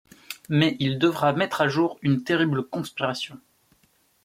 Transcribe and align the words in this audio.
Mais 0.49 0.77
il 0.79 0.97
devra 0.97 1.31
mettre 1.31 1.61
à 1.61 1.67
jour 1.67 1.99
une 2.01 2.23
terrible 2.23 2.63
conspiration… 2.67 3.39